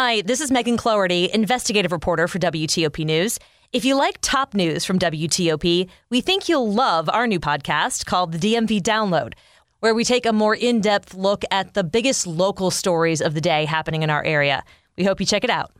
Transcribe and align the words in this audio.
Hi, 0.00 0.20
this 0.20 0.40
is 0.40 0.52
Megan 0.52 0.76
Cloherty, 0.76 1.28
investigative 1.34 1.90
reporter 1.90 2.28
for 2.28 2.38
WTOP 2.38 3.04
News. 3.04 3.36
If 3.72 3.84
you 3.84 3.96
like 3.96 4.18
top 4.20 4.54
news 4.54 4.84
from 4.84 4.96
WTOP, 4.96 5.88
we 6.08 6.20
think 6.20 6.48
you'll 6.48 6.72
love 6.72 7.08
our 7.08 7.26
new 7.26 7.40
podcast 7.40 8.06
called 8.06 8.30
the 8.30 8.38
DMV 8.38 8.80
Download, 8.80 9.32
where 9.80 9.96
we 9.96 10.04
take 10.04 10.24
a 10.24 10.32
more 10.32 10.54
in 10.54 10.80
depth 10.80 11.14
look 11.14 11.42
at 11.50 11.74
the 11.74 11.82
biggest 11.82 12.28
local 12.28 12.70
stories 12.70 13.20
of 13.20 13.34
the 13.34 13.40
day 13.40 13.64
happening 13.64 14.04
in 14.04 14.08
our 14.08 14.22
area. 14.22 14.62
We 14.96 15.02
hope 15.02 15.18
you 15.18 15.26
check 15.26 15.42
it 15.42 15.50
out. 15.50 15.72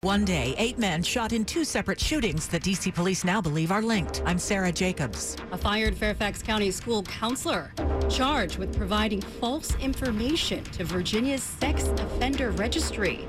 One 0.00 0.24
day, 0.24 0.54
eight 0.56 0.78
men 0.78 1.02
shot 1.02 1.34
in 1.34 1.44
two 1.44 1.64
separate 1.64 2.00
shootings 2.00 2.48
that 2.48 2.62
D.C. 2.62 2.92
police 2.92 3.24
now 3.24 3.42
believe 3.42 3.70
are 3.70 3.82
linked. 3.82 4.22
I'm 4.24 4.38
Sarah 4.38 4.72
Jacobs. 4.72 5.36
A 5.52 5.58
fired 5.58 5.94
Fairfax 5.94 6.42
County 6.42 6.70
school 6.70 7.02
counselor 7.02 7.72
charged 8.08 8.56
with 8.56 8.74
providing 8.74 9.20
false 9.20 9.74
information 9.76 10.64
to 10.64 10.84
Virginia's 10.84 11.42
sex 11.42 11.88
offender 11.98 12.52
registry. 12.52 13.26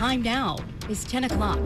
Time 0.00 0.22
now 0.22 0.56
is 0.88 1.04
10 1.04 1.24
o'clock. 1.24 1.62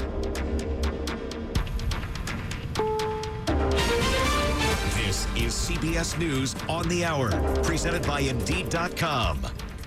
This 4.97 5.29
is 5.37 5.55
CBS 5.55 6.19
News 6.19 6.57
on 6.69 6.89
the 6.89 7.05
Hour, 7.05 7.31
presented 7.63 8.05
by 8.09 8.19
Indeed.com. 8.19 9.47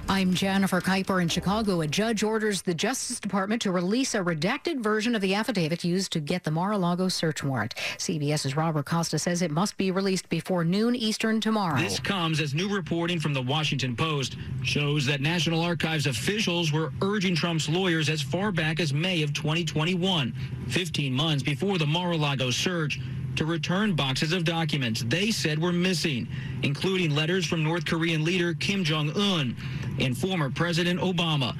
I'm 0.10 0.34
Jennifer 0.34 0.80
Keiper 0.80 1.22
in 1.22 1.28
Chicago. 1.28 1.82
A 1.82 1.88
judge 1.88 2.24
orders 2.24 2.62
the 2.62 2.74
Justice 2.74 3.20
Department 3.20 3.62
to 3.64 3.74
release 3.74 4.16
a 4.16 4.20
redacted 4.20 4.80
version 4.80 5.16
of 5.16 5.22
the 5.22 5.36
affidavit 5.36 5.84
used 5.84 6.14
to 6.14 6.22
get 6.22 6.46
the 6.46 6.52
Mar-a-Lago 6.52 7.10
search 7.10 7.44
warrant. 7.44 7.76
CBS's 7.98 8.56
Robert 8.56 8.86
Costa 8.86 9.20
says 9.20 9.42
it 9.42 9.52
must 9.52 9.78
be 9.78 9.92
released 9.92 10.30
before 10.30 10.64
noon 10.64 10.96
Eastern 10.96 11.42
tomorrow. 11.42 11.78
This 11.78 12.00
comes 12.00 12.40
as 12.40 12.54
new 12.54 12.74
reporting 12.74 13.20
from 13.20 13.34
the 13.34 13.42
Washington 13.42 13.98
Post 13.98 14.38
shows 14.64 15.06
that 15.08 15.20
National 15.20 15.60
Archives 15.60 16.08
officials 16.08 16.72
were 16.72 16.94
urging 17.02 17.36
Trump's 17.36 17.68
lawyers 17.68 18.08
as 18.08 18.22
far 18.22 18.54
back 18.54 18.80
as 18.80 18.94
May 18.94 19.24
of 19.24 19.34
2021, 19.34 20.34
15 20.70 21.14
months 21.14 21.44
before 21.44 21.78
the 21.78 21.86
Mar-a-Lago 21.86 22.50
search, 22.50 23.02
to 23.36 23.46
return 23.46 23.94
boxes 23.94 24.34
of 24.34 24.44
documents 24.44 25.04
they 25.10 25.30
said 25.30 25.60
were 25.60 25.72
missing, 25.72 26.28
including 26.64 27.14
letters 27.14 27.46
from 27.46 27.64
North 27.64 27.86
Korean 27.86 28.24
leader 28.24 28.56
Kim 28.56 28.84
Jong-un 28.84 29.56
and 30.00 30.18
former 30.18 30.50
President 30.50 31.00
Obama. 31.00 31.56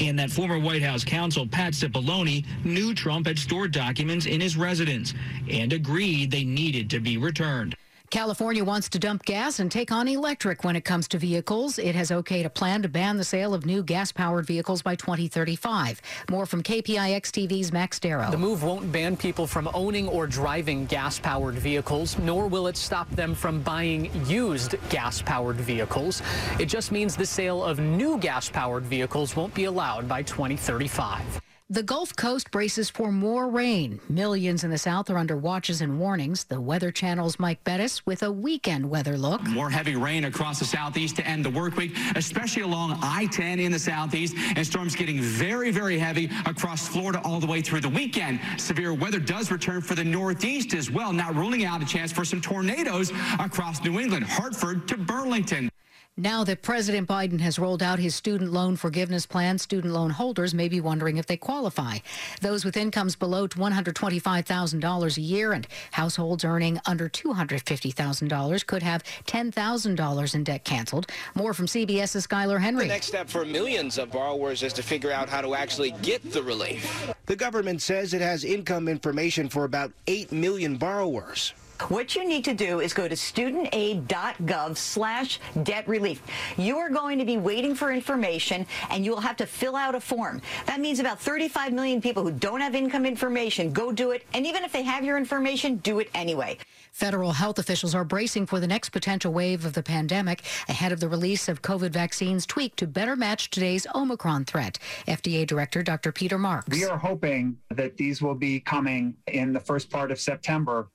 And 0.00 0.18
that 0.18 0.30
former 0.30 0.58
White 0.58 0.82
House 0.82 1.04
counsel, 1.04 1.46
Pat 1.46 1.74
Cipollone, 1.74 2.44
knew 2.64 2.94
Trump 2.94 3.26
had 3.26 3.38
stored 3.38 3.72
documents 3.72 4.26
in 4.26 4.40
his 4.40 4.56
residence 4.56 5.14
and 5.48 5.72
agreed 5.72 6.30
they 6.30 6.44
needed 6.44 6.90
to 6.90 7.00
be 7.00 7.18
returned. 7.18 7.76
California 8.12 8.62
wants 8.62 8.90
to 8.90 8.98
dump 8.98 9.24
gas 9.24 9.58
and 9.58 9.72
take 9.72 9.90
on 9.90 10.06
electric 10.06 10.64
when 10.64 10.76
it 10.76 10.84
comes 10.84 11.08
to 11.08 11.16
vehicles. 11.16 11.78
It 11.78 11.94
has 11.94 12.10
okayed 12.10 12.44
a 12.44 12.50
plan 12.50 12.82
to 12.82 12.88
ban 12.90 13.16
the 13.16 13.24
sale 13.24 13.54
of 13.54 13.64
new 13.64 13.82
gas 13.82 14.12
powered 14.12 14.44
vehicles 14.44 14.82
by 14.82 14.96
2035. 14.96 16.02
More 16.30 16.44
from 16.44 16.62
KPIX 16.62 17.22
TV's 17.22 17.72
Max 17.72 17.98
Darrow. 17.98 18.30
The 18.30 18.36
move 18.36 18.64
won't 18.64 18.92
ban 18.92 19.16
people 19.16 19.46
from 19.46 19.66
owning 19.72 20.08
or 20.08 20.26
driving 20.26 20.84
gas 20.84 21.18
powered 21.18 21.54
vehicles, 21.54 22.18
nor 22.18 22.48
will 22.48 22.66
it 22.66 22.76
stop 22.76 23.08
them 23.12 23.34
from 23.34 23.62
buying 23.62 24.10
used 24.26 24.74
gas 24.90 25.22
powered 25.22 25.56
vehicles. 25.56 26.20
It 26.60 26.66
just 26.66 26.92
means 26.92 27.16
the 27.16 27.24
sale 27.24 27.64
of 27.64 27.78
new 27.78 28.18
gas 28.18 28.50
powered 28.50 28.84
vehicles 28.84 29.34
won't 29.36 29.54
be 29.54 29.64
allowed 29.64 30.06
by 30.06 30.22
2035. 30.22 31.40
The 31.72 31.82
Gulf 31.82 32.14
Coast 32.16 32.50
braces 32.50 32.90
for 32.90 33.10
more 33.10 33.48
rain. 33.48 33.98
Millions 34.06 34.62
in 34.62 34.68
the 34.68 34.76
south 34.76 35.08
are 35.08 35.16
under 35.16 35.38
watches 35.38 35.80
and 35.80 35.98
warnings. 35.98 36.44
The 36.44 36.60
Weather 36.60 36.90
Channel's 36.90 37.38
Mike 37.38 37.64
Bettis 37.64 38.04
with 38.04 38.22
a 38.22 38.30
weekend 38.30 38.90
weather 38.90 39.16
look. 39.16 39.42
More 39.44 39.70
heavy 39.70 39.96
rain 39.96 40.26
across 40.26 40.58
the 40.58 40.66
southeast 40.66 41.16
to 41.16 41.26
end 41.26 41.46
the 41.46 41.50
work 41.50 41.78
week, 41.78 41.96
especially 42.14 42.60
along 42.60 42.98
I-10 43.00 43.58
in 43.58 43.72
the 43.72 43.78
southeast, 43.78 44.34
and 44.54 44.66
storms 44.66 44.94
getting 44.94 45.18
very, 45.18 45.70
very 45.70 45.98
heavy 45.98 46.28
across 46.44 46.86
Florida 46.86 47.22
all 47.24 47.40
the 47.40 47.46
way 47.46 47.62
through 47.62 47.80
the 47.80 47.88
weekend. 47.88 48.38
Severe 48.58 48.92
weather 48.92 49.18
does 49.18 49.50
return 49.50 49.80
for 49.80 49.94
the 49.94 50.04
northeast 50.04 50.74
as 50.74 50.90
well, 50.90 51.10
not 51.10 51.34
ruling 51.34 51.64
out 51.64 51.82
a 51.82 51.86
chance 51.86 52.12
for 52.12 52.26
some 52.26 52.42
tornadoes 52.42 53.14
across 53.40 53.82
New 53.82 53.98
England, 53.98 54.26
Hartford 54.26 54.86
to 54.88 54.98
Burlington. 54.98 55.71
Now 56.18 56.44
that 56.44 56.60
President 56.60 57.08
Biden 57.08 57.40
has 57.40 57.58
rolled 57.58 57.82
out 57.82 57.98
his 57.98 58.14
student 58.14 58.52
loan 58.52 58.76
forgiveness 58.76 59.24
plan, 59.24 59.56
student 59.56 59.94
loan 59.94 60.10
holders 60.10 60.52
may 60.52 60.68
be 60.68 60.78
wondering 60.78 61.16
if 61.16 61.24
they 61.24 61.38
qualify. 61.38 62.00
Those 62.42 62.66
with 62.66 62.76
incomes 62.76 63.16
below 63.16 63.48
$125,000 63.48 65.16
a 65.16 65.20
year 65.22 65.52
and 65.54 65.66
households 65.90 66.44
earning 66.44 66.78
under 66.84 67.08
$250,000 67.08 68.66
could 68.66 68.82
have 68.82 69.02
$10,000 69.24 70.34
in 70.34 70.44
debt 70.44 70.64
canceled. 70.64 71.06
More 71.34 71.54
from 71.54 71.64
CBS's 71.64 72.26
Skyler 72.26 72.60
Henry. 72.60 72.84
The 72.84 72.88
next 72.88 73.06
step 73.06 73.30
for 73.30 73.46
millions 73.46 73.96
of 73.96 74.12
borrowers 74.12 74.62
is 74.62 74.74
to 74.74 74.82
figure 74.82 75.10
out 75.10 75.30
how 75.30 75.40
to 75.40 75.54
actually 75.54 75.92
get 76.02 76.30
the 76.30 76.42
relief. 76.42 77.10
The 77.24 77.36
government 77.36 77.80
says 77.80 78.12
it 78.12 78.20
has 78.20 78.44
income 78.44 78.86
information 78.86 79.48
for 79.48 79.64
about 79.64 79.92
8 80.06 80.30
million 80.30 80.76
borrowers. 80.76 81.54
What 81.88 82.14
you 82.14 82.26
need 82.26 82.44
to 82.44 82.54
do 82.54 82.80
is 82.80 82.92
go 82.92 83.08
to 83.08 83.14
studentaid.gov 83.14 84.76
slash 84.76 85.40
debt 85.62 85.86
relief. 85.88 86.22
You 86.56 86.78
are 86.78 86.90
going 86.90 87.18
to 87.18 87.24
be 87.24 87.38
waiting 87.38 87.74
for 87.74 87.92
information 87.92 88.66
and 88.90 89.04
you 89.04 89.10
will 89.10 89.20
have 89.20 89.36
to 89.38 89.46
fill 89.46 89.74
out 89.74 89.94
a 89.94 90.00
form. 90.00 90.40
That 90.66 90.80
means 90.80 91.00
about 91.00 91.20
35 91.20 91.72
million 91.72 92.00
people 92.00 92.22
who 92.22 92.30
don't 92.30 92.60
have 92.60 92.74
income 92.74 93.04
information 93.04 93.72
go 93.72 93.92
do 93.92 94.12
it. 94.12 94.24
And 94.34 94.46
even 94.46 94.64
if 94.64 94.72
they 94.72 94.82
have 94.82 95.04
your 95.04 95.16
information, 95.16 95.76
do 95.76 95.98
it 95.98 96.08
anyway. 96.14 96.58
Federal 96.92 97.32
health 97.32 97.58
officials 97.58 97.94
are 97.94 98.04
bracing 98.04 98.46
for 98.46 98.60
the 98.60 98.66
next 98.66 98.90
potential 98.90 99.32
wave 99.32 99.64
of 99.64 99.72
the 99.72 99.82
pandemic 99.82 100.42
ahead 100.68 100.92
of 100.92 101.00
the 101.00 101.08
release 101.08 101.48
of 101.48 101.62
COVID 101.62 101.90
vaccines 101.90 102.44
tweaked 102.44 102.78
to 102.78 102.86
better 102.86 103.16
match 103.16 103.50
today's 103.50 103.86
Omicron 103.94 104.44
threat. 104.44 104.78
FDA 105.08 105.46
Director 105.46 105.82
Dr. 105.82 106.12
Peter 106.12 106.38
Marks. 106.38 106.76
We 106.76 106.84
are 106.84 106.98
hoping 106.98 107.56
that 107.70 107.96
these 107.96 108.20
will 108.20 108.34
be 108.34 108.60
coming 108.60 109.14
in 109.26 109.52
the 109.52 109.60
first 109.60 109.90
part 109.90 110.12
of 110.12 110.20
September. 110.20 110.88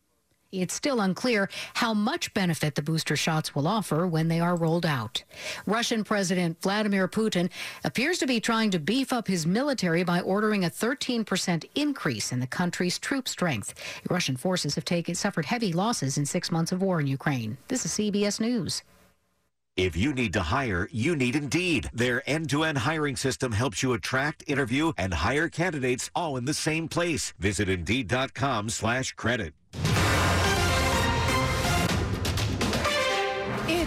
It's 0.51 0.73
still 0.73 1.01
unclear 1.01 1.49
how 1.73 1.93
much 1.93 2.33
benefit 2.33 2.75
the 2.75 2.81
booster 2.81 3.15
shots 3.15 3.53
will 3.53 3.67
offer 3.67 4.07
when 4.07 4.29
they 4.29 4.39
are 4.39 4.55
rolled 4.55 4.85
out. 4.85 5.23
Russian 5.65 6.03
President 6.03 6.61
Vladimir 6.61 7.07
Putin 7.07 7.49
appears 7.83 8.17
to 8.19 8.27
be 8.27 8.39
trying 8.39 8.71
to 8.71 8.79
beef 8.79 9.11
up 9.11 9.27
his 9.27 9.45
military 9.45 10.03
by 10.03 10.21
ordering 10.21 10.63
a 10.63 10.69
13% 10.69 11.65
increase 11.75 12.31
in 12.31 12.39
the 12.39 12.47
country's 12.47 12.97
troop 12.97 13.27
strength. 13.27 13.73
Russian 14.09 14.37
forces 14.37 14.75
have 14.75 14.85
taken 14.85 15.15
suffered 15.15 15.45
heavy 15.45 15.73
losses 15.73 16.17
in 16.17 16.25
6 16.25 16.51
months 16.51 16.71
of 16.71 16.81
war 16.81 16.99
in 16.99 17.07
Ukraine. 17.07 17.57
This 17.67 17.85
is 17.85 17.91
CBS 17.91 18.39
News. 18.39 18.83
If 19.75 19.95
you 19.95 20.11
need 20.11 20.33
to 20.33 20.41
hire, 20.41 20.89
you 20.91 21.15
need 21.15 21.35
Indeed. 21.35 21.91
Their 21.93 22.27
end-to-end 22.27 22.79
hiring 22.79 23.15
system 23.15 23.51
helps 23.51 23.83
you 23.83 23.93
attract, 23.93 24.43
interview, 24.47 24.91
and 24.97 25.13
hire 25.13 25.49
candidates 25.49 26.09
all 26.15 26.35
in 26.35 26.45
the 26.45 26.53
same 26.55 26.87
place. 26.87 27.33
Visit 27.37 27.69
Indeed.com 27.69 28.69
slash 28.69 29.13
credit. 29.13 29.53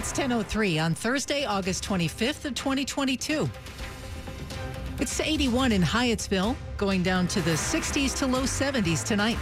It's 0.01 0.13
10:03 0.13 0.83
on 0.83 0.95
Thursday, 0.95 1.45
August 1.45 1.83
25th 1.83 2.45
of 2.45 2.55
2022. 2.55 3.47
It's 4.99 5.19
81 5.19 5.71
in 5.71 5.83
Hyattsville, 5.83 6.55
going 6.75 7.03
down 7.03 7.27
to 7.27 7.41
the 7.43 7.51
60s 7.51 8.17
to 8.17 8.25
low 8.25 8.41
70s 8.41 9.03
tonight. 9.03 9.37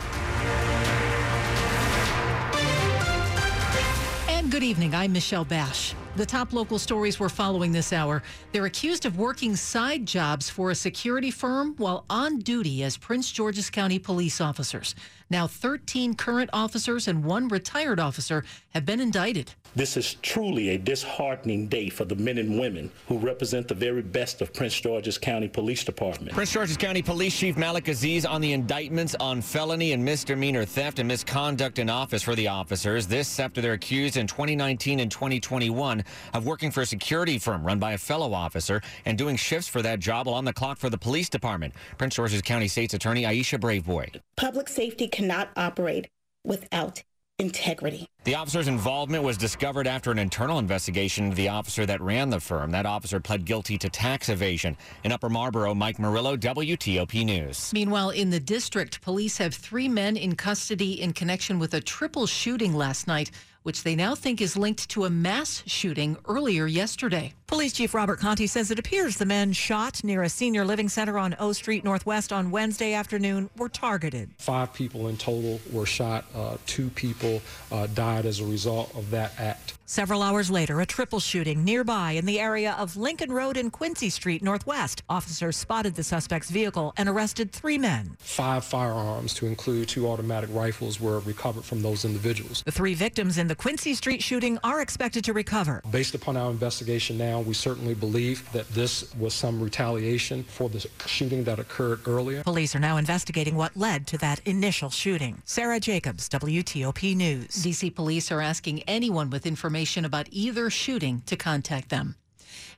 And 4.28 4.52
good 4.52 4.64
evening. 4.64 4.94
I'm 4.94 5.14
Michelle 5.14 5.46
Basch. 5.46 5.94
The 6.16 6.26
top 6.26 6.54
local 6.54 6.80
stories 6.80 7.20
we're 7.20 7.30
following 7.30 7.72
this 7.72 7.94
hour. 7.94 8.24
They're 8.52 8.66
accused 8.66 9.06
of 9.06 9.18
working 9.18 9.56
side 9.56 10.06
jobs 10.06 10.50
for 10.50 10.72
a 10.72 10.76
security 10.76 11.30
firm 11.30 11.76
while 11.78 12.04
on 12.10 12.40
duty 12.40 12.84
as 12.84 12.98
Prince 12.98 13.32
George's 13.32 13.70
County 13.70 14.00
police 14.00 14.42
officers. 14.42 14.96
Now, 15.30 15.46
13 15.46 16.16
current 16.16 16.50
officers 16.52 17.08
and 17.08 17.24
one 17.24 17.48
retired 17.48 18.00
officer 18.00 18.44
have 18.74 18.84
been 18.84 19.00
indicted. 19.00 19.54
This 19.76 19.96
is 19.96 20.16
truly 20.16 20.70
a 20.70 20.78
disheartening 20.80 21.68
day 21.68 21.90
for 21.90 22.04
the 22.04 22.16
men 22.16 22.40
and 22.40 22.60
women 22.60 22.90
who 23.08 23.20
represent 23.20 23.68
the 23.68 23.76
very 23.76 24.02
best 24.02 24.42
of 24.42 24.52
Prince 24.52 24.82
George's 24.82 25.20
County 25.20 25.48
Police 25.48 25.84
Department. 25.84 26.32
Prince 26.34 26.52
George's 26.52 26.78
County 26.78 27.04
Police 27.04 27.38
Chief 27.38 27.56
Malik 27.56 27.88
Aziz 27.88 28.26
on 28.26 28.42
the 28.42 28.52
indictments 28.52 29.14
on 29.20 29.44
felony 29.44 29.94
and 29.94 30.04
misdemeanor 30.04 30.66
theft 30.66 30.98
and 30.98 31.08
misconduct 31.08 31.78
in 31.78 31.88
office 31.88 32.24
for 32.24 32.34
the 32.34 32.48
officers. 32.48 33.06
This 33.06 33.40
after 33.40 33.62
they're 33.62 33.74
accused 33.74 34.18
in 34.18 34.26
2019 34.26 35.00
and 35.00 35.12
2021 35.12 36.04
of 36.34 36.46
working 36.46 36.72
for 36.72 36.82
a 36.82 36.86
security 36.86 37.38
firm 37.40 37.64
run 37.64 37.80
by 37.80 37.94
a 37.94 37.98
fellow 37.98 38.34
officer 38.34 38.82
and 39.06 39.18
doing 39.18 39.36
shifts 39.36 39.68
for 39.68 39.82
that 39.82 40.00
job 40.00 40.28
while 40.28 40.36
on 40.36 40.46
the 40.46 40.54
clock 40.54 40.78
for 40.78 40.90
the 40.90 40.98
police 40.98 41.30
department. 41.30 41.74
Prince 41.98 42.16
George's 42.16 42.42
County 42.42 42.68
State's 42.68 42.94
Attorney 42.94 43.24
Aisha 43.24 43.60
Braveboy. 43.60 44.20
Public 44.36 44.70
safety 44.70 45.08
cannot 45.08 45.50
operate 45.56 46.10
without 46.44 47.04
integrity. 47.40 48.08
The 48.26 48.36
officer's 48.36 48.68
involvement 48.68 49.24
was 49.24 49.38
discovered 49.38 49.88
after 49.88 50.12
an 50.12 50.20
internal 50.20 50.60
investigation 50.60 51.26
into 51.26 51.38
the 51.38 51.48
officer 51.48 51.86
that 51.86 52.02
ran 52.02 52.30
the 52.30 52.40
firm. 52.40 52.72
That 52.72 52.86
officer 52.86 53.20
pled 53.20 53.46
guilty 53.46 53.78
to 53.78 53.90
tax 53.90 54.30
evasion. 54.30 54.76
In 55.04 55.12
Upper 55.12 55.30
Marlboro, 55.30 55.74
Mike 55.74 56.00
Murillo, 56.00 56.36
WTOP 56.36 57.26
News. 57.26 57.72
Meanwhile, 57.74 58.12
in 58.12 58.30
the 58.30 58.40
district, 58.40 59.02
police 59.02 59.38
have 59.38 59.56
three 59.56 59.88
men 59.88 60.18
in 60.18 60.36
custody 60.36 61.02
in 61.02 61.14
connection 61.14 61.60
with 61.60 61.74
a 61.74 61.82
triple 61.82 62.28
shooting 62.28 62.74
last 62.74 63.08
night, 63.08 63.32
which 63.70 63.84
they 63.84 63.96
now 63.96 64.16
think 64.16 64.42
is 64.42 64.58
linked 64.58 64.90
to 64.90 65.06
a 65.06 65.12
mass 65.12 65.62
shooting 65.68 66.18
earlier 66.28 66.66
yesterday. 66.66 67.36
Police 67.50 67.74
Chief 67.74 67.96
Robert 67.96 68.20
Contee 68.20 68.46
says 68.46 68.70
it 68.70 68.78
appears 68.78 69.18
the 69.18 69.26
men 69.26 69.54
shot 69.54 70.04
near 70.04 70.22
a 70.22 70.30
senior 70.30 70.64
living 70.64 70.88
center 70.88 71.18
on 71.18 71.36
O 71.40 71.52
Street 71.52 71.84
Northwest 71.84 72.32
on 72.32 72.52
Wednesday 72.52 72.94
afternoon 72.94 73.50
were 73.58 73.70
targeted. 73.70 74.30
Five 74.38 74.72
people 74.72 75.08
in 75.08 75.18
total 75.18 75.60
were 75.72 75.88
shot. 75.88 76.26
Uh, 76.36 76.58
two 76.68 76.92
people 76.92 77.42
uh, 77.72 77.88
died 77.88 78.28
as 78.28 78.40
a 78.40 78.46
result 78.46 78.96
of 78.96 79.10
that 79.10 79.34
act. 79.40 79.74
Several 79.88 80.22
hours 80.22 80.52
later, 80.52 80.80
a 80.82 80.86
triple 80.86 81.20
shooting 81.20 81.64
nearby 81.64 82.12
in 82.12 82.28
the 82.28 82.40
area 82.40 82.76
of 82.78 82.96
Lincoln 82.96 83.32
Road 83.32 83.58
and 83.58 83.72
Quincy 83.72 84.12
Street 84.12 84.44
Northwest. 84.44 85.02
Officers 85.10 85.58
spotted 85.58 85.96
the 85.96 86.04
suspect's 86.04 86.52
vehicle 86.52 86.94
and 86.96 87.10
arrested 87.10 87.52
three 87.52 87.80
men. 87.80 88.16
Five 88.20 88.64
firearms, 88.64 89.34
to 89.34 89.48
include 89.48 89.90
two 89.90 90.08
automatic 90.08 90.52
rifles, 90.54 91.02
were 91.02 91.22
recovered 91.22 91.66
from 91.66 91.82
those 91.82 92.06
individuals. 92.06 92.62
The 92.68 92.72
three 92.72 92.94
victims 92.94 93.40
in 93.40 93.48
the 93.48 93.56
Quincy 93.56 93.96
Street 93.96 94.22
shooting 94.22 94.60
are 94.64 94.80
expected 94.80 95.24
to 95.24 95.34
recover. 95.34 95.82
Based 95.90 96.14
upon 96.14 96.38
our 96.38 96.52
investigation 96.52 97.18
now, 97.18 97.39
we 97.42 97.54
certainly 97.54 97.94
believe 97.94 98.52
that 98.52 98.68
this 98.70 99.14
was 99.16 99.34
some 99.34 99.62
retaliation 99.62 100.44
for 100.44 100.70
the 100.70 100.86
shooting 101.06 101.44
that 101.44 101.60
occurred 101.60 102.08
earlier. 102.08 102.44
Police 102.44 102.76
are 102.76 102.80
now 102.80 102.98
investigating 102.98 103.56
what 103.56 103.76
led 103.76 104.08
to 104.08 104.18
that 104.20 104.40
initial 104.46 104.90
shooting. 104.90 105.42
Sarah 105.46 105.80
Jacobs, 105.80 106.30
WTOP 106.30 107.16
News. 107.16 107.48
DC 107.48 107.94
police 107.94 108.32
are 108.32 108.42
asking 108.42 108.84
anyone 108.84 109.30
with 109.30 109.46
information 109.46 110.06
about 110.06 110.28
either 110.32 110.70
shooting 110.70 111.22
to 111.26 111.36
contact 111.36 111.90
them. 111.90 112.16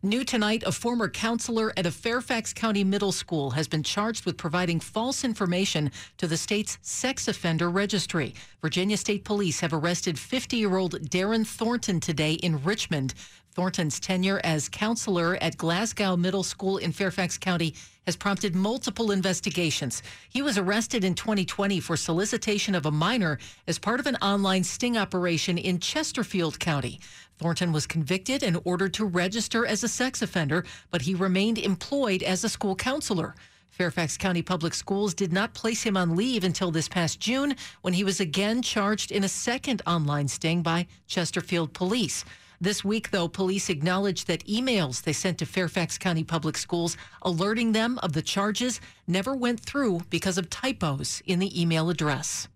New 0.04 0.24
tonight, 0.24 0.64
a 0.66 0.72
former 0.72 1.08
counselor 1.08 1.72
at 1.78 1.86
a 1.86 1.92
Fairfax 1.92 2.54
County 2.54 2.84
middle 2.84 3.12
school 3.12 3.52
has 3.52 3.68
been 3.68 3.84
charged 3.84 4.26
with 4.26 4.36
providing 4.36 4.80
false 4.80 5.24
information 5.24 5.92
to 6.18 6.26
the 6.26 6.38
state's 6.38 6.80
sex 6.82 7.28
offender 7.28 7.70
registry. 7.70 8.34
Virginia 8.62 8.98
State 8.98 9.24
Police 9.24 9.60
have 9.60 9.74
arrested 9.74 10.18
50 10.18 10.58
year 10.58 10.76
old 10.76 11.00
Darren 11.12 11.46
Thornton 11.46 12.00
today 12.00 12.34
in 12.34 12.64
Richmond. 12.64 13.14
Thornton's 13.54 14.00
tenure 14.00 14.40
as 14.46 14.70
counselor 14.70 15.36
at 15.42 15.58
Glasgow 15.58 16.16
Middle 16.16 16.44
School 16.44 16.78
in 16.78 16.94
Fairfax 16.94 17.38
County 17.38 17.76
has 18.06 18.16
prompted 18.16 18.56
multiple 18.56 19.12
investigations. 19.12 20.02
He 20.30 20.42
was 20.42 20.58
arrested 20.58 21.04
in 21.04 21.16
2020 21.16 21.82
for 21.82 21.98
solicitation 21.98 22.76
of 22.76 22.86
a 22.86 22.92
minor 22.92 23.40
as 23.68 23.78
part 23.78 24.00
of 24.00 24.08
an 24.08 24.16
online 24.22 24.64
sting 24.64 24.96
operation 24.96 25.58
in 25.58 25.80
Chesterfield 25.80 26.60
County. 26.60 27.02
Thornton 27.40 27.74
was 27.74 27.86
convicted 27.86 28.42
and 28.42 28.58
ordered 28.64 28.94
to 28.94 29.06
register 29.06 29.66
as 29.66 29.84
a 29.84 29.90
sex 29.90 30.22
offender, 30.22 30.64
but 30.90 31.02
he 31.02 31.14
remained 31.14 31.58
employed 31.58 32.24
as 32.24 32.46
a 32.46 32.50
school 32.50 32.76
counselor. 32.76 33.36
Fairfax 33.70 34.16
County 34.16 34.42
Public 34.42 34.74
Schools 34.74 35.14
did 35.14 35.34
not 35.34 35.54
place 35.54 35.84
him 35.84 35.98
on 35.98 36.16
leave 36.16 36.46
until 36.46 36.72
this 36.72 36.88
past 36.88 37.20
June 37.20 37.56
when 37.82 37.94
he 37.94 38.06
was 38.06 38.22
again 38.22 38.62
charged 38.62 39.12
in 39.12 39.26
a 39.26 39.30
second 39.30 39.82
online 39.86 40.30
sting 40.30 40.62
by 40.62 40.88
Chesterfield 41.08 41.74
Police. 41.74 42.24
This 42.64 42.86
week, 42.86 43.10
though, 43.10 43.28
police 43.28 43.72
acknowledged 43.72 44.28
that 44.28 44.46
emails 44.46 45.02
they 45.02 45.14
sent 45.14 45.40
to 45.40 45.48
Fairfax 45.48 45.98
County 45.98 46.24
Public 46.24 46.56
Schools 46.56 46.96
alerting 47.24 47.72
them 47.72 47.98
of 48.04 48.14
the 48.14 48.22
charges 48.22 48.80
never 49.08 49.36
went 49.36 49.60
through 49.60 50.02
because 50.12 50.38
of 50.38 50.48
typos 50.52 51.24
in 51.26 51.40
the 51.40 51.60
email 51.60 51.90
address. 51.90 52.48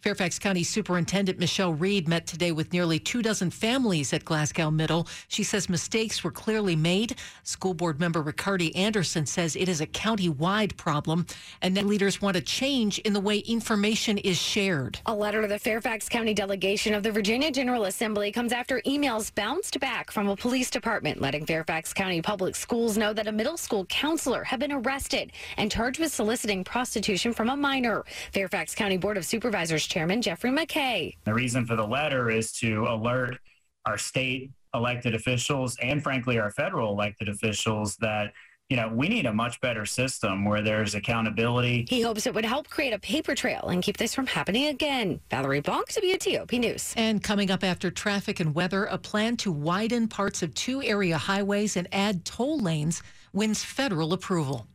Fairfax 0.00 0.38
County 0.38 0.64
Superintendent 0.64 1.38
Michelle 1.38 1.74
Reid 1.74 2.08
met 2.08 2.26
today 2.26 2.52
with 2.52 2.72
nearly 2.72 2.98
two 2.98 3.20
dozen 3.20 3.50
families 3.50 4.14
at 4.14 4.24
Glasgow 4.24 4.70
Middle. 4.70 5.06
She 5.28 5.42
says 5.42 5.68
mistakes 5.68 6.24
were 6.24 6.30
clearly 6.30 6.74
made. 6.74 7.16
School 7.42 7.74
board 7.74 8.00
member 8.00 8.22
Ricardy 8.22 8.74
Anderson 8.74 9.26
says 9.26 9.56
it 9.56 9.68
is 9.68 9.82
a 9.82 9.86
county-wide 9.86 10.74
problem, 10.78 11.26
and 11.60 11.76
that 11.76 11.84
leaders 11.84 12.22
want 12.22 12.38
a 12.38 12.40
change 12.40 12.98
in 13.00 13.12
the 13.12 13.20
way 13.20 13.40
information 13.40 14.16
is 14.16 14.38
shared. 14.38 14.98
A 15.04 15.14
letter 15.14 15.42
to 15.42 15.48
the 15.48 15.58
Fairfax 15.58 16.08
County 16.08 16.32
delegation 16.32 16.94
of 16.94 17.02
the 17.02 17.12
Virginia 17.12 17.50
General 17.50 17.84
Assembly 17.84 18.32
comes 18.32 18.52
after 18.52 18.80
emails 18.86 19.34
bounced 19.34 19.78
back 19.80 20.10
from 20.10 20.30
a 20.30 20.36
police 20.36 20.70
department 20.70 21.20
letting 21.20 21.44
Fairfax 21.44 21.92
County 21.92 22.22
Public 22.22 22.56
Schools 22.56 22.96
know 22.96 23.12
that 23.12 23.26
a 23.26 23.32
middle 23.32 23.58
school 23.58 23.84
counselor 23.86 24.44
had 24.44 24.60
been 24.60 24.72
arrested 24.72 25.32
and 25.58 25.70
charged 25.70 26.00
with 26.00 26.10
soliciting 26.10 26.64
prostitution 26.64 27.34
from 27.34 27.50
a 27.50 27.56
minor. 27.56 28.02
Fairfax 28.32 28.74
County 28.74 28.96
Board 28.96 29.18
of 29.18 29.26
Supervisors 29.26 29.89
Chairman 29.90 30.22
Jeffrey 30.22 30.50
McKay. 30.50 31.16
The 31.24 31.34
reason 31.34 31.66
for 31.66 31.76
the 31.76 31.86
letter 31.86 32.30
is 32.30 32.52
to 32.52 32.86
alert 32.86 33.38
our 33.84 33.98
state 33.98 34.52
elected 34.72 35.14
officials 35.14 35.76
and, 35.82 36.02
frankly, 36.02 36.38
our 36.38 36.50
federal 36.52 36.92
elected 36.92 37.28
officials 37.28 37.96
that 37.96 38.32
you 38.70 38.76
know, 38.76 38.88
we 38.88 39.08
need 39.08 39.26
a 39.26 39.32
much 39.32 39.60
better 39.60 39.84
system 39.84 40.44
where 40.44 40.62
there's 40.62 40.94
accountability. 40.94 41.86
He 41.88 42.02
hopes 42.02 42.28
it 42.28 42.32
would 42.32 42.44
help 42.44 42.70
create 42.70 42.92
a 42.92 43.00
paper 43.00 43.34
trail 43.34 43.66
and 43.68 43.82
keep 43.82 43.96
this 43.96 44.14
from 44.14 44.28
happening 44.28 44.66
again. 44.66 45.20
Valerie 45.28 45.60
Bonk, 45.60 45.86
WTOP 45.88 46.56
News. 46.60 46.94
And 46.96 47.20
coming 47.20 47.50
up 47.50 47.64
after 47.64 47.90
traffic 47.90 48.38
and 48.38 48.54
weather, 48.54 48.84
a 48.84 48.96
plan 48.96 49.36
to 49.38 49.50
widen 49.50 50.06
parts 50.06 50.44
of 50.44 50.54
two 50.54 50.84
area 50.84 51.18
highways 51.18 51.76
and 51.76 51.88
add 51.90 52.24
toll 52.24 52.60
lanes 52.60 53.02
wins 53.32 53.64
federal 53.64 54.12
approval. 54.12 54.68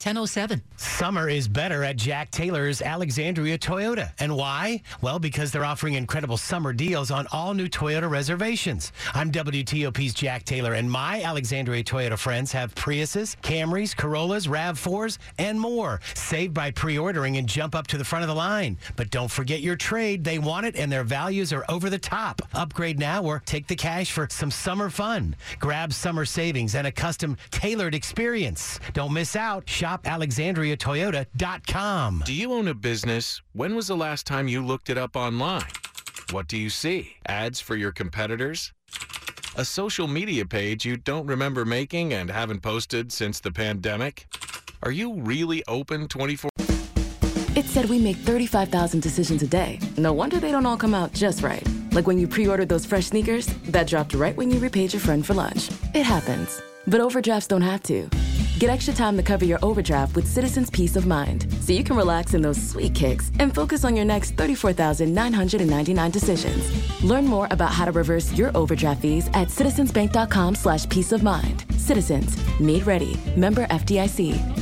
1007. 0.00 0.62
Summer 0.78 1.28
is 1.28 1.46
better 1.46 1.84
at 1.84 1.96
Jack 1.96 2.30
Taylor's 2.30 2.80
Alexandria 2.80 3.58
Toyota. 3.58 4.12
And 4.18 4.34
why? 4.34 4.80
Well, 5.02 5.18
because 5.18 5.52
they're 5.52 5.62
offering 5.62 5.92
incredible 5.92 6.38
summer 6.38 6.72
deals 6.72 7.10
on 7.10 7.26
all 7.32 7.52
new 7.52 7.68
Toyota 7.68 8.08
reservations. 8.08 8.92
I'm 9.12 9.30
WTOP's 9.30 10.14
Jack 10.14 10.44
Taylor, 10.44 10.72
and 10.72 10.90
my 10.90 11.22
Alexandria 11.22 11.84
Toyota 11.84 12.18
friends 12.18 12.50
have 12.52 12.74
Priuses, 12.74 13.36
Camrys, 13.42 13.94
Corollas, 13.94 14.46
RAV4s, 14.46 15.18
and 15.36 15.60
more. 15.60 16.00
Save 16.14 16.54
by 16.54 16.70
pre 16.70 16.96
ordering 16.96 17.36
and 17.36 17.46
jump 17.46 17.74
up 17.74 17.86
to 17.88 17.98
the 17.98 18.04
front 18.04 18.22
of 18.22 18.28
the 18.28 18.34
line. 18.34 18.78
But 18.96 19.10
don't 19.10 19.30
forget 19.30 19.60
your 19.60 19.76
trade. 19.76 20.24
They 20.24 20.38
want 20.38 20.64
it, 20.64 20.76
and 20.76 20.90
their 20.90 21.04
values 21.04 21.52
are 21.52 21.66
over 21.68 21.90
the 21.90 21.98
top. 21.98 22.40
Upgrade 22.54 22.98
now 22.98 23.22
or 23.22 23.42
take 23.44 23.66
the 23.66 23.76
cash 23.76 24.12
for 24.12 24.26
some 24.30 24.50
summer 24.50 24.88
fun. 24.88 25.36
Grab 25.58 25.92
summer 25.92 26.24
savings 26.24 26.74
and 26.74 26.86
a 26.86 26.92
custom 26.92 27.36
tailored 27.50 27.94
experience. 27.94 28.80
Don't 28.94 29.12
miss 29.12 29.36
out. 29.36 29.68
Shop 29.68 29.89
alexandriatoyota.com. 29.98 32.22
Do 32.24 32.32
you 32.32 32.52
own 32.52 32.68
a 32.68 32.74
business? 32.74 33.42
When 33.52 33.74
was 33.74 33.88
the 33.88 33.96
last 33.96 34.26
time 34.26 34.46
you 34.48 34.64
looked 34.64 34.88
it 34.90 34.98
up 34.98 35.16
online? 35.16 35.64
What 36.30 36.48
do 36.48 36.56
you 36.56 36.70
see? 36.70 37.16
Ads 37.26 37.60
for 37.60 37.76
your 37.76 37.92
competitors? 37.92 38.72
A 39.56 39.64
social 39.64 40.06
media 40.06 40.46
page 40.46 40.84
you 40.84 40.96
don't 40.96 41.26
remember 41.26 41.64
making 41.64 42.12
and 42.12 42.30
haven't 42.30 42.60
posted 42.60 43.10
since 43.10 43.40
the 43.40 43.50
pandemic? 43.50 44.26
Are 44.82 44.92
you 44.92 45.14
really 45.14 45.64
open 45.66 46.06
24? 46.08 46.50
It 47.56 47.64
said 47.64 47.90
we 47.90 47.98
make 47.98 48.16
35,000 48.16 49.02
decisions 49.02 49.42
a 49.42 49.46
day. 49.46 49.80
No 49.96 50.12
wonder 50.12 50.38
they 50.38 50.52
don't 50.52 50.66
all 50.66 50.76
come 50.76 50.94
out 50.94 51.12
just 51.12 51.42
right. 51.42 51.66
Like 51.92 52.06
when 52.06 52.18
you 52.18 52.28
pre 52.28 52.46
ordered 52.46 52.68
those 52.68 52.86
fresh 52.86 53.06
sneakers 53.06 53.46
that 53.68 53.88
dropped 53.88 54.14
right 54.14 54.36
when 54.36 54.50
you 54.50 54.60
repaid 54.60 54.92
your 54.92 55.00
friend 55.00 55.26
for 55.26 55.34
lunch. 55.34 55.70
It 55.94 56.04
happens. 56.04 56.62
But 56.86 57.00
overdrafts 57.00 57.48
don't 57.48 57.62
have 57.62 57.82
to. 57.84 58.08
Get 58.60 58.68
extra 58.68 58.92
time 58.92 59.16
to 59.16 59.22
cover 59.22 59.46
your 59.46 59.58
overdraft 59.62 60.14
with 60.14 60.26
Citizens 60.26 60.68
Peace 60.68 60.94
of 60.94 61.06
Mind, 61.06 61.46
so 61.62 61.72
you 61.72 61.82
can 61.82 61.96
relax 61.96 62.34
in 62.34 62.42
those 62.42 62.62
sweet 62.62 62.94
kicks 62.94 63.32
and 63.38 63.54
focus 63.54 63.86
on 63.86 63.96
your 63.96 64.04
next 64.04 64.32
34,999 64.32 66.10
decisions. 66.10 67.02
Learn 67.02 67.24
more 67.24 67.48
about 67.50 67.72
how 67.72 67.86
to 67.86 67.92
reverse 67.92 68.34
your 68.34 68.54
overdraft 68.54 69.00
fees 69.00 69.28
at 69.28 69.48
citizensbank.com 69.48 70.54
slash 70.54 70.86
peace 70.90 71.10
of 71.12 71.22
mind. 71.22 71.64
Citizens, 71.78 72.36
made 72.60 72.86
ready. 72.86 73.18
Member 73.34 73.66
FDIC. 73.68 74.59